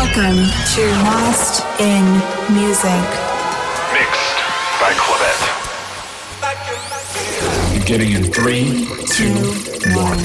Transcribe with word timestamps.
Welcome 0.00 0.48
to 0.76 0.82
Lost 1.04 1.60
in 1.78 2.04
Music. 2.54 3.04
Mixed 3.92 4.38
by 4.80 4.94
Claudette. 4.96 5.44
Beginning 7.78 8.12
in 8.12 8.24
three, 8.32 8.88
two, 9.04 9.34
one. 9.94 10.22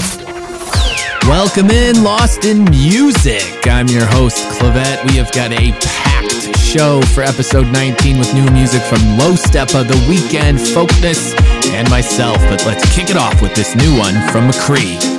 Welcome 1.28 1.70
in, 1.70 2.02
Lost 2.02 2.46
in 2.46 2.64
Music. 2.70 3.66
I'm 3.66 3.88
your 3.88 4.06
host, 4.06 4.38
Clavette. 4.58 5.04
We 5.10 5.18
have 5.18 5.30
got 5.32 5.52
a 5.52 5.72
packed 5.72 6.58
show 6.58 7.02
for 7.12 7.20
episode 7.20 7.66
19 7.66 8.18
with 8.18 8.32
new 8.32 8.50
music 8.52 8.80
from 8.80 9.18
Low 9.18 9.34
Steppa, 9.34 9.86
The 9.86 10.00
Weeknd, 10.08 10.58
Folkness, 10.72 11.34
and 11.66 11.90
myself. 11.90 12.38
But 12.48 12.64
let's 12.64 12.96
kick 12.96 13.10
it 13.10 13.18
off 13.18 13.42
with 13.42 13.54
this 13.54 13.76
new 13.76 13.98
one 13.98 14.14
from 14.30 14.48
McCree. 14.48 15.15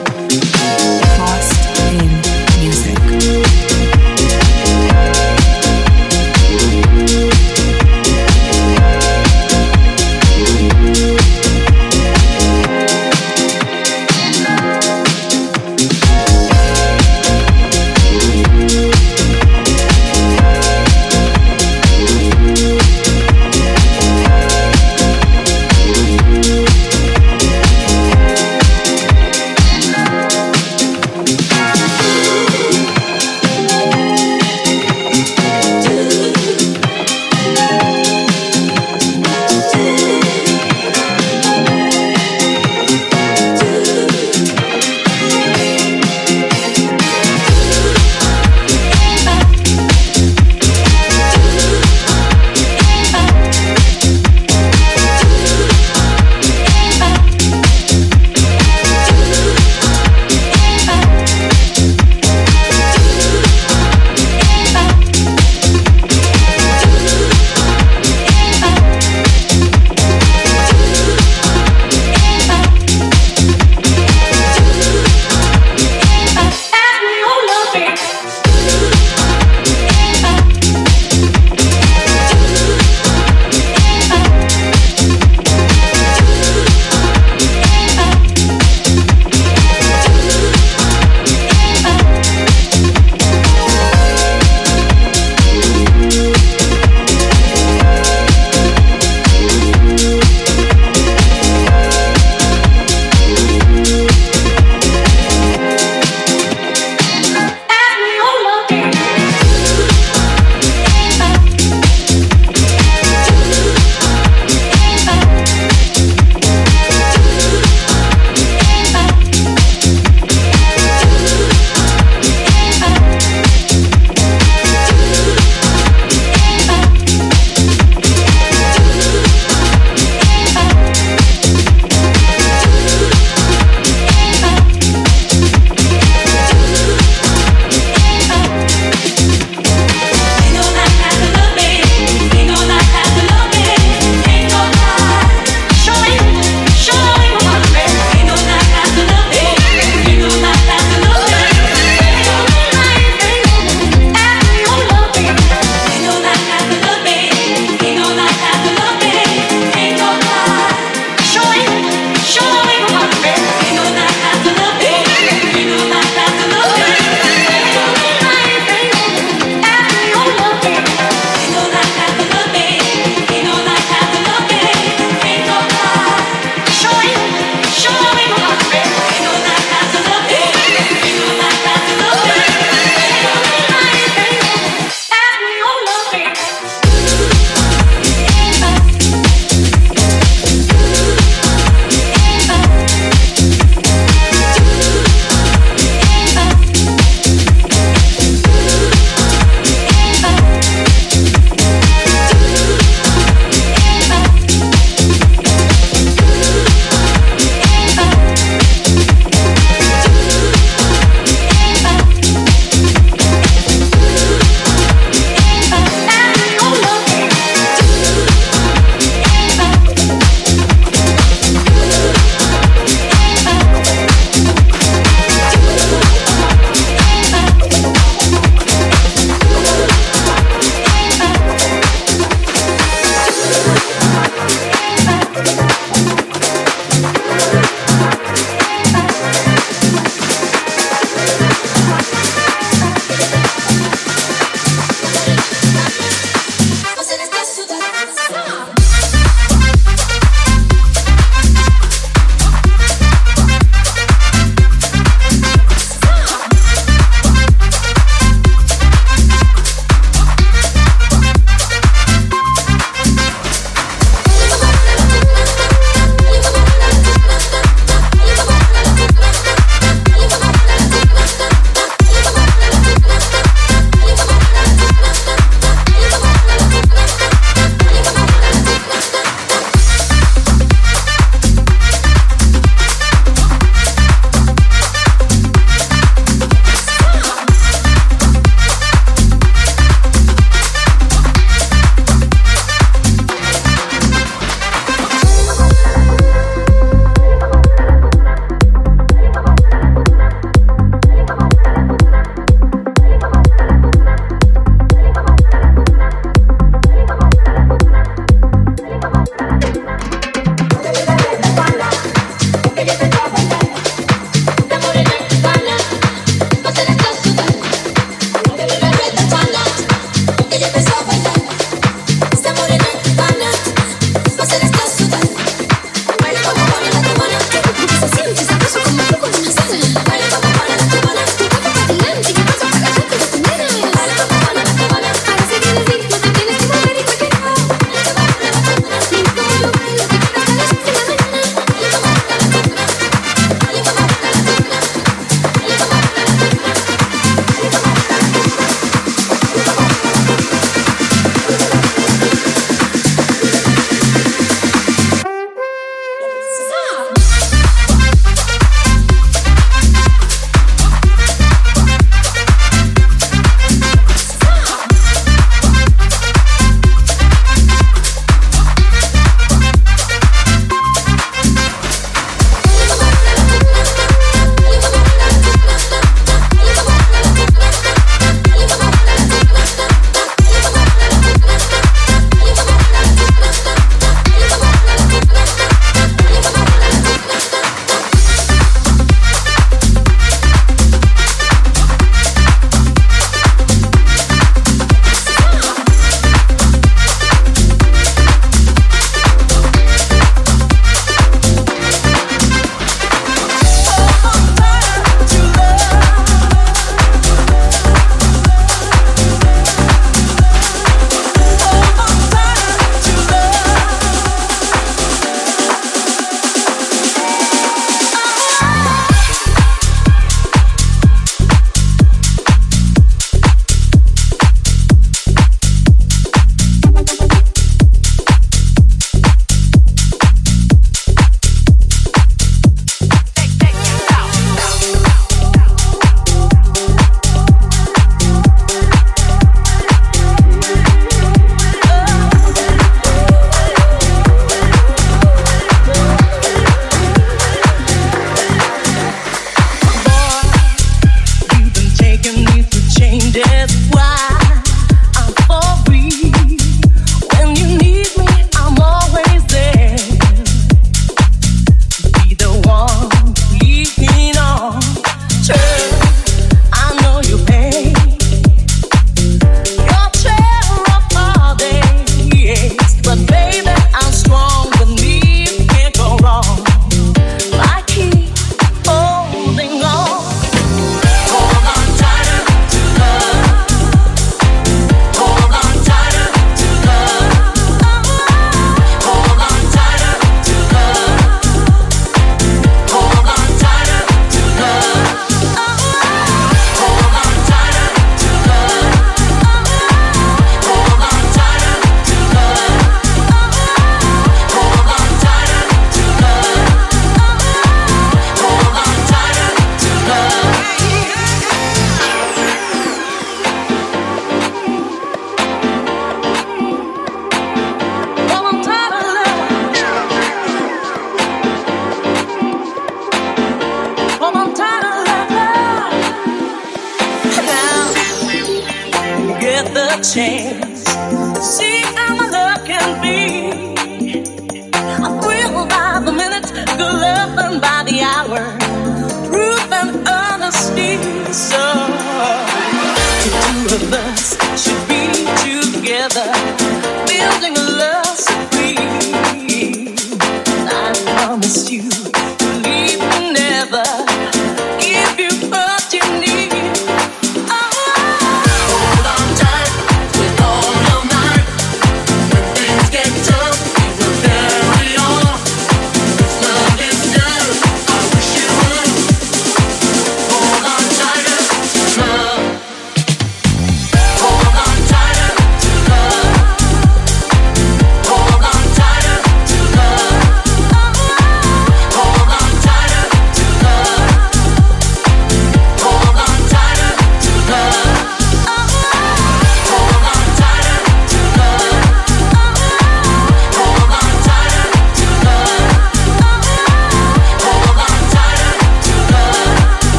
Should 544.58 544.87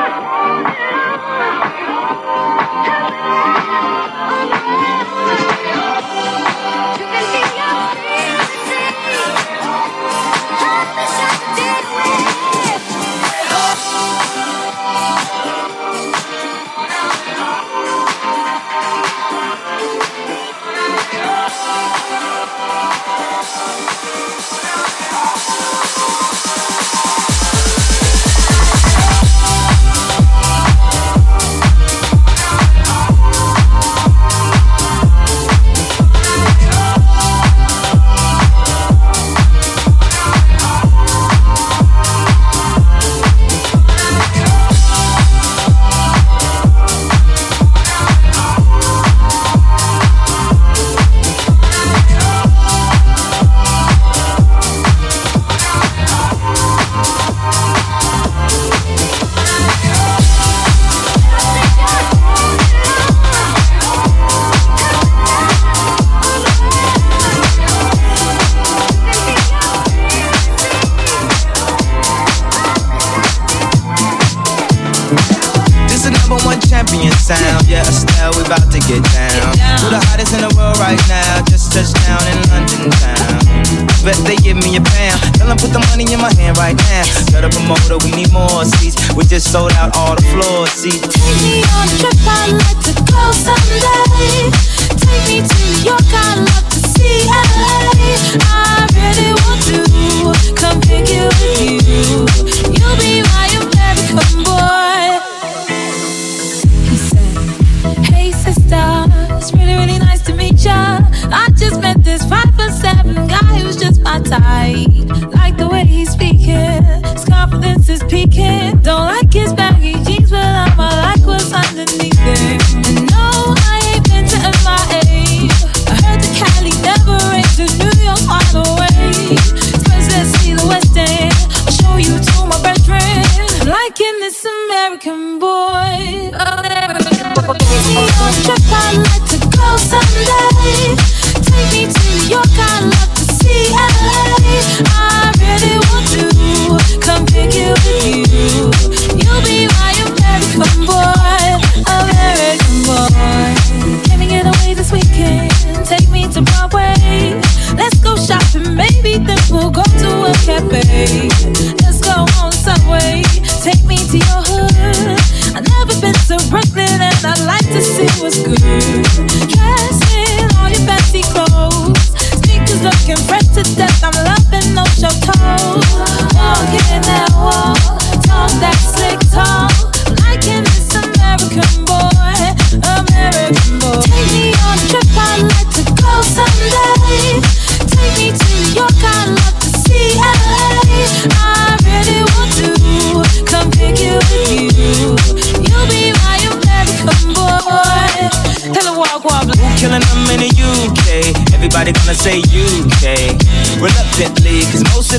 Ah! 0.00 0.67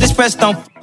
eles. 0.01 0.68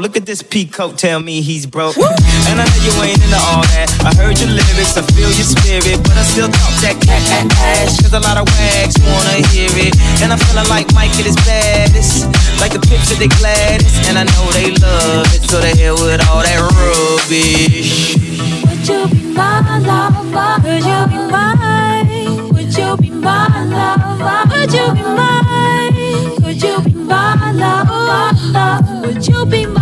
Look 0.00 0.16
at 0.16 0.24
this 0.24 0.42
peacoat, 0.42 0.96
tell 0.96 1.20
me 1.20 1.42
he's 1.42 1.66
broke. 1.66 1.96
and 1.98 2.56
I 2.60 2.64
know 2.64 2.80
you 2.80 2.92
ain't 3.02 3.20
into 3.20 3.40
all 3.50 3.62
that. 3.76 3.90
I 4.04 4.14
heard 4.16 4.38
your 4.40 4.48
lyrics, 4.48 4.96
I 4.96 5.02
feel 5.12 5.28
your 5.28 5.44
spirit, 5.44 6.00
but 6.02 6.16
I 6.16 6.24
still 6.24 6.48
talk 6.48 6.74
that 6.80 6.96
cat 7.02 7.20
ass. 7.60 8.00
Cause 8.00 8.12
a 8.12 8.20
lot 8.20 8.38
of 8.38 8.48
wags 8.48 8.96
wanna 9.02 9.44
hear 9.52 9.70
it. 9.76 9.94
And 10.22 10.32
I'm 10.32 10.38
feeling 10.38 10.68
like 10.68 10.88
Mike 10.94 11.12
at 11.20 11.26
his 11.28 11.36
baddest. 11.44 12.26
Like 12.60 12.72
the 12.72 12.80
picture 12.80 13.16
they 13.20 13.28
gladdest. 13.28 14.08
And 14.08 14.16
I 14.16 14.24
know 14.24 14.44
they 14.56 14.72
love 14.80 15.28
it, 15.34 15.42
so 15.44 15.60
they 15.60 15.76
hell 15.76 15.96
with 16.00 16.22
all 16.28 16.40
that 16.40 16.60
rubbish. 16.62 18.16
Would 18.64 18.88
you 18.88 19.06
be 19.12 19.22
my 19.34 19.78
lover? 19.78 20.24
Would 20.64 20.84
you 20.88 21.00
be 21.10 21.18
mine? 21.30 22.48
Would 22.54 22.72
you 22.76 22.96
be 22.96 23.10
my 23.10 23.46
lover? 23.68 24.40
Would 24.56 24.72
you 24.72 24.86
be 24.96 25.02
mine? 25.02 25.92
Would 26.42 26.62
you 26.62 26.80
be 26.80 26.92
my 26.94 27.52
lover? 27.52 28.32
Would 29.06 29.26
you 29.26 29.46
be 29.46 29.66
my 29.66 29.81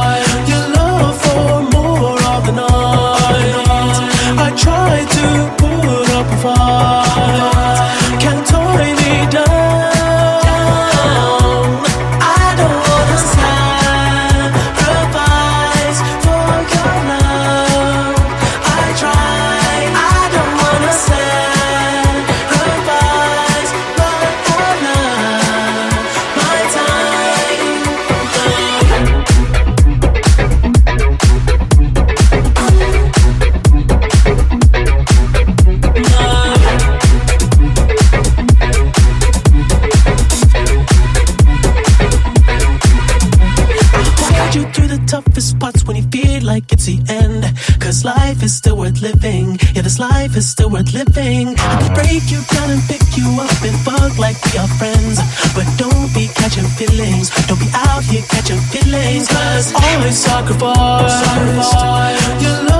like 54.31 54.53
we 54.53 54.59
are 54.59 54.67
friends. 54.79 55.19
But 55.53 55.67
don't 55.77 56.13
be 56.13 56.27
catching 56.27 56.67
feelings. 56.79 57.29
Don't 57.47 57.59
be 57.59 57.69
out 57.73 58.03
here 58.03 58.23
catching 58.29 58.59
feelings. 58.71 59.27
Cause 59.27 59.73
always 59.73 60.17
sacrifice. 60.17 61.25
sacrifice. 61.25 62.70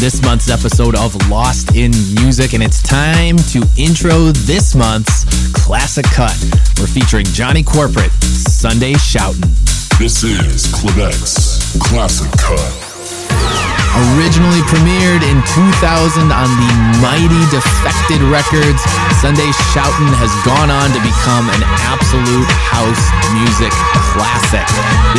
this 0.00 0.22
month's 0.22 0.48
episode 0.48 0.96
of 0.96 1.14
Lost 1.28 1.76
in 1.76 1.90
Music, 2.14 2.54
and 2.54 2.62
it's 2.62 2.82
time 2.82 3.36
to 3.36 3.62
intro 3.76 4.32
this 4.32 4.74
month's 4.74 5.52
Classic 5.52 6.06
Cut. 6.06 6.34
We're 6.78 6.86
featuring 6.86 7.26
Johnny 7.26 7.62
Corporate, 7.62 8.10
Sunday 8.22 8.94
Shoutin'. 8.94 9.42
This 9.98 10.24
is 10.24 10.72
Clivex 10.72 11.78
Classic 11.82 12.32
Cut. 12.38 12.89
Originally 14.14 14.62
premiered 14.70 15.26
in 15.26 15.42
2000 15.50 16.30
on 16.30 16.48
the 16.62 16.72
mighty 17.02 17.42
Defected 17.50 18.22
Records, 18.30 18.78
Sunday 19.18 19.50
Shoutin' 19.74 20.14
has 20.14 20.30
gone 20.46 20.70
on 20.70 20.94
to 20.94 21.00
become 21.02 21.50
an 21.50 21.62
absolute 21.90 22.46
house 22.70 23.04
music 23.34 23.74
classic. 24.14 24.66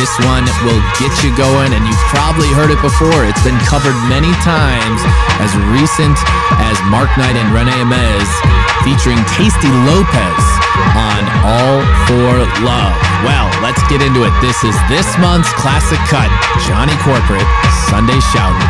This 0.00 0.10
one 0.24 0.48
will 0.64 0.80
get 0.96 1.12
you 1.20 1.30
going, 1.36 1.76
and 1.76 1.84
you've 1.84 2.06
probably 2.08 2.48
heard 2.56 2.72
it 2.72 2.80
before. 2.80 3.28
It's 3.28 3.44
been 3.44 3.60
covered 3.68 3.96
many 4.08 4.32
times 4.40 5.04
as 5.44 5.52
recent 5.76 6.16
as 6.56 6.80
Mark 6.88 7.12
Knight 7.20 7.36
and 7.36 7.52
Rene 7.52 7.76
Amesz 7.76 8.32
featuring 8.88 9.20
Tasty 9.36 9.70
Lopez 9.84 10.71
on 10.96 11.22
All 11.44 11.80
for 12.06 12.44
Love. 12.64 12.94
Well, 13.24 13.48
let's 13.62 13.82
get 13.88 14.02
into 14.02 14.24
it. 14.24 14.32
This 14.40 14.62
is 14.64 14.76
this 14.88 15.06
month's 15.18 15.52
classic 15.54 15.98
cut 16.08 16.30
Johnny 16.66 16.96
Corporate, 17.02 17.46
Sunday 17.88 18.20
Shouting. 18.32 18.68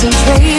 concentrate. 0.00 0.49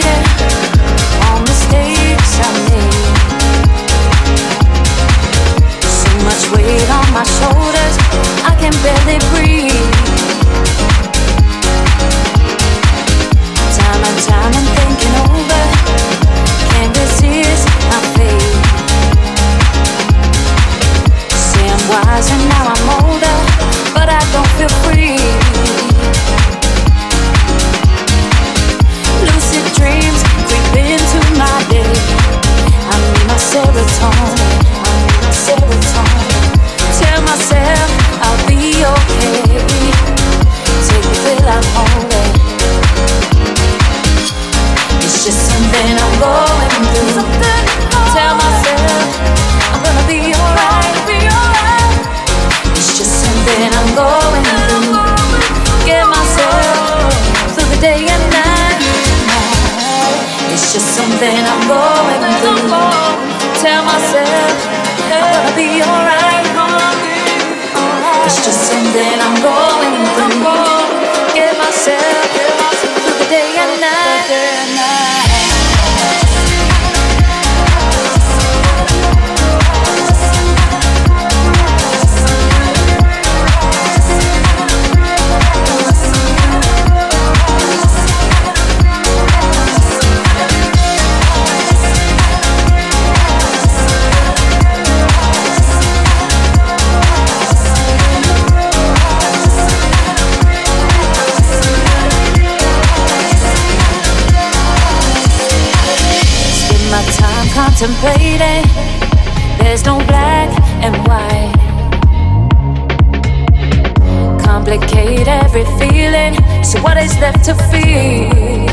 need 115.22 115.28
every 115.28 115.66
feeling. 115.78 116.34
So, 116.64 116.80
what 116.82 116.98
is 116.98 117.18
left 117.20 117.46
to 117.46 117.54
feel? 117.70 118.68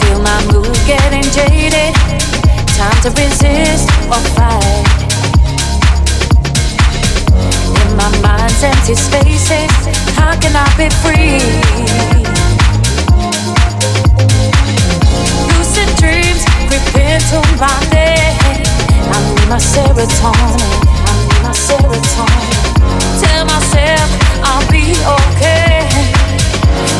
Feel 0.00 0.20
my 0.22 0.40
mood 0.52 0.76
getting 0.86 1.26
jaded. 1.36 1.94
Time 2.76 2.98
to 3.02 3.10
resist 3.20 3.88
or 4.12 4.22
fight. 4.36 4.86
In 7.80 7.96
my 7.96 8.10
mind's 8.22 8.62
empty 8.62 8.94
spaces, 8.94 9.72
how 10.16 10.32
can 10.40 10.54
I 10.56 10.68
be 10.78 10.88
free? 11.02 11.40
Lucid 15.50 15.90
dreams 16.00 16.44
creeping 16.68 17.08
into 17.16 17.40
my 17.60 17.76
bed. 17.90 18.66
I 19.12 19.34
need 19.34 19.48
my 19.48 19.58
serotonin. 19.58 20.60
I 21.08 21.12
need 21.26 21.42
my 21.42 21.52
serotonin 21.52 22.63
myself, 23.54 24.10
I'll 24.42 24.66
be 24.70 24.98
okay. 25.18 25.86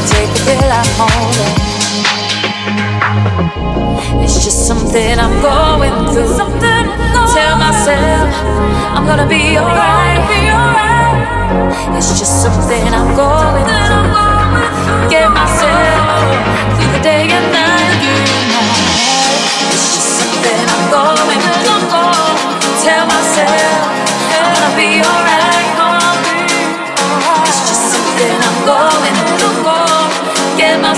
Take 0.07 0.31
the 0.35 0.41
pill 0.47 0.71
I'm 0.71 0.91
holding. 0.99 1.55
It's 4.23 4.39
just 4.45 4.67
something 4.69 5.19
I'm 5.19 5.35
going 5.43 5.95
through. 6.13 6.37
Something 6.37 6.87
Tell 7.35 7.57
myself 7.59 8.29
I'm 8.95 9.05
gonna 9.07 9.27
be 9.27 9.59
alright. 9.59 10.23
It's 11.99 12.19
just 12.21 12.43
something 12.43 12.87
I'm 12.99 13.11
going 13.17 13.67
through. 13.87 15.11
Get 15.11 15.29
myself 15.41 16.07
through 16.77 16.93
the 16.95 17.03
day 17.03 17.25
and 17.37 17.47
night. 17.59 18.03
It's 19.75 19.87
just 19.95 20.11
something 20.21 20.63
I'm 20.75 20.85
going 20.99 21.41
through. 21.65 21.83
Tell 22.87 23.05
myself 23.15 23.81
I'm 24.37 24.49
gonna 24.55 24.77
be 24.79 25.03
alright. 25.03 25.24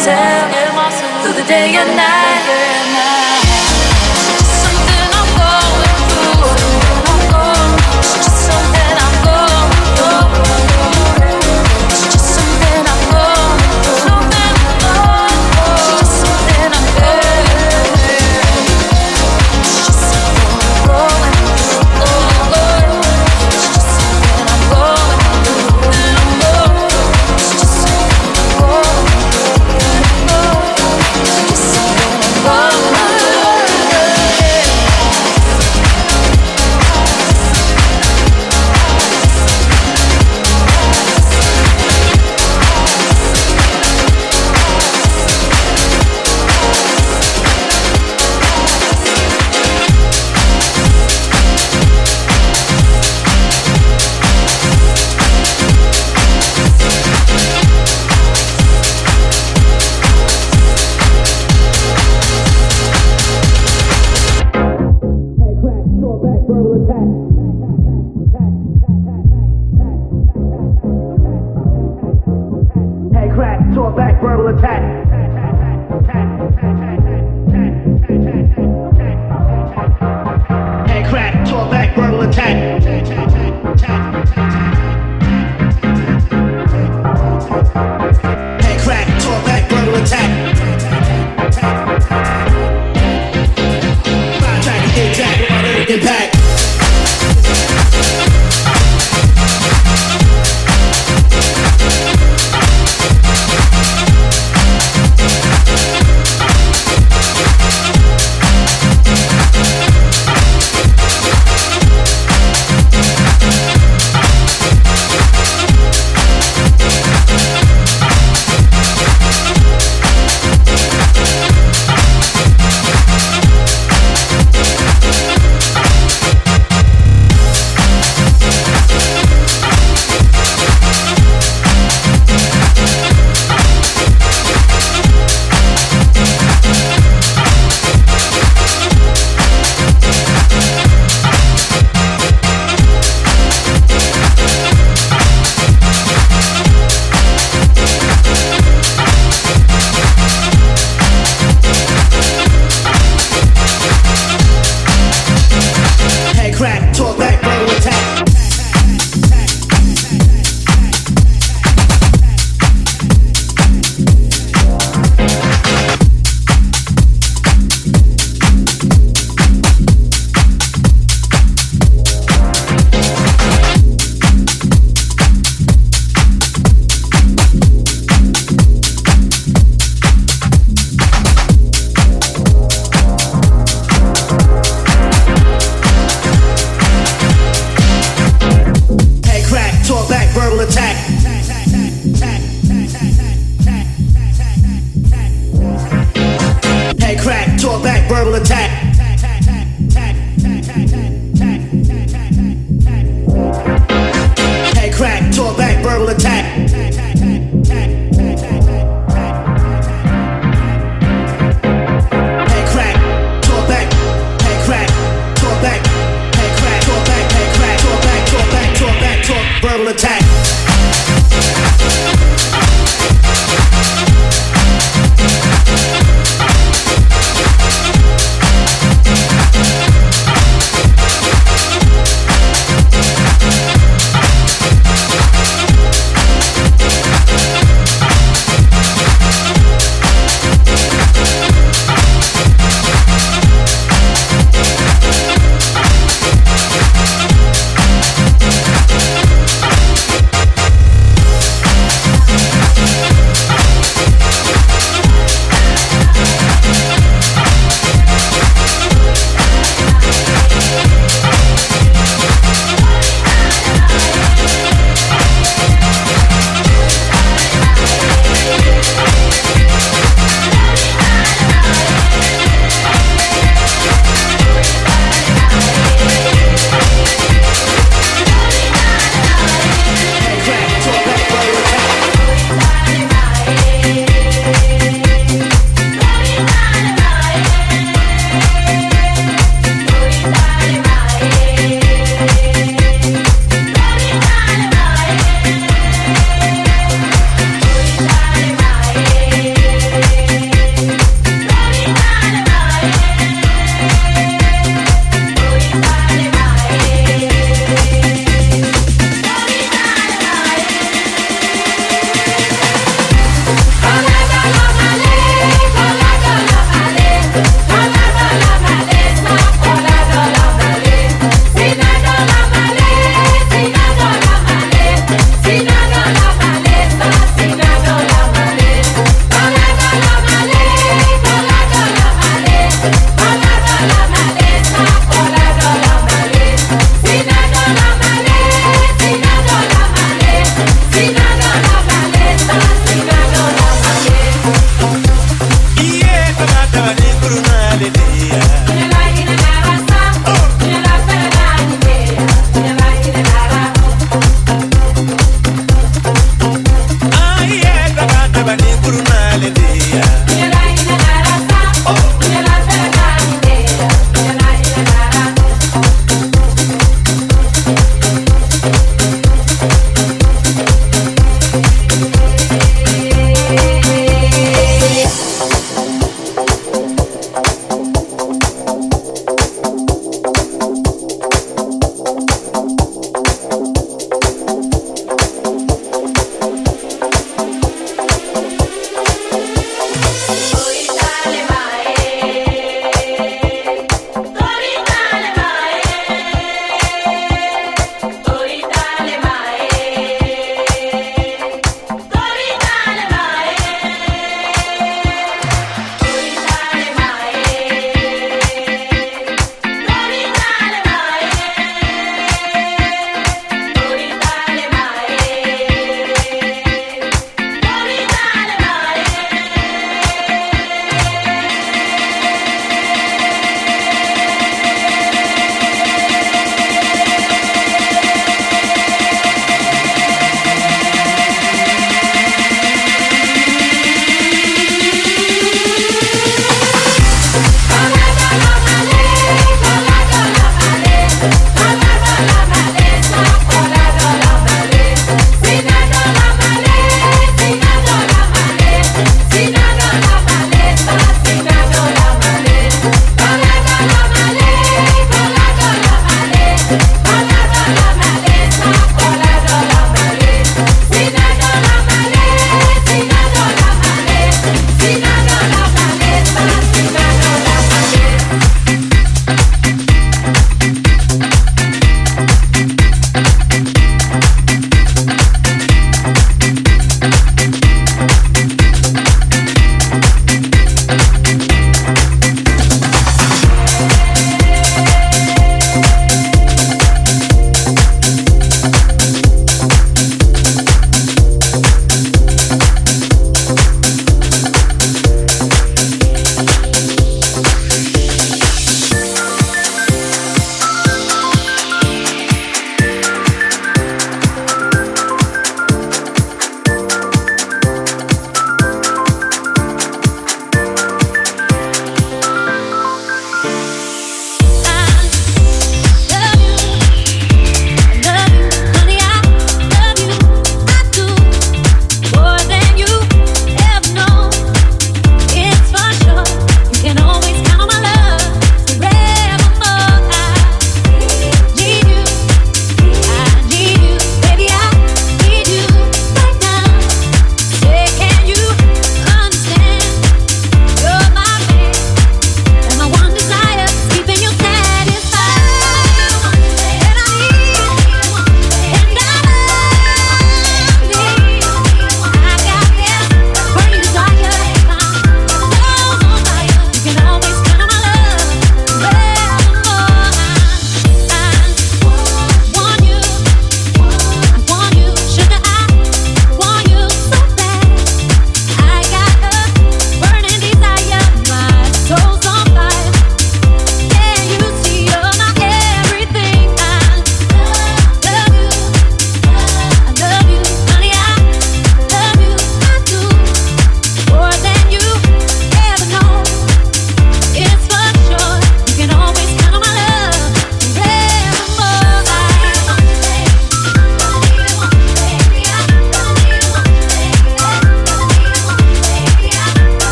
myself 0.00 1.22
through 1.22 1.34
the 1.34 1.46
day 1.46 1.76
and 1.76 1.94
night. 1.94 2.79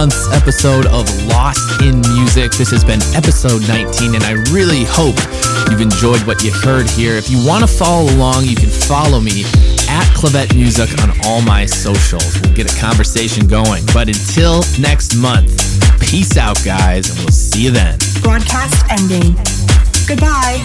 Month's 0.00 0.32
episode 0.32 0.86
of 0.86 1.04
Lost 1.26 1.82
in 1.82 2.00
Music. 2.16 2.52
This 2.52 2.70
has 2.70 2.82
been 2.82 3.02
episode 3.14 3.60
19, 3.68 4.14
and 4.14 4.24
I 4.24 4.32
really 4.48 4.82
hope 4.88 5.14
you've 5.68 5.82
enjoyed 5.82 6.26
what 6.26 6.42
you 6.42 6.50
heard 6.50 6.88
here. 6.88 7.16
If 7.16 7.28
you 7.28 7.36
want 7.46 7.60
to 7.60 7.66
follow 7.66 8.10
along, 8.14 8.46
you 8.46 8.56
can 8.56 8.70
follow 8.70 9.20
me 9.20 9.42
at 9.90 10.08
Clavette 10.16 10.54
Music 10.54 10.88
on 11.02 11.12
all 11.26 11.42
my 11.42 11.66
socials. 11.66 12.40
We'll 12.40 12.54
get 12.54 12.72
a 12.72 12.80
conversation 12.80 13.46
going. 13.46 13.84
But 13.92 14.08
until 14.08 14.64
next 14.80 15.16
month, 15.16 15.52
peace 16.00 16.38
out, 16.38 16.56
guys, 16.64 17.10
and 17.10 17.18
we'll 17.18 17.28
see 17.28 17.64
you 17.64 17.70
then. 17.70 17.98
Broadcast 18.22 18.80
ending. 18.88 19.36
Goodbye. 20.08 20.64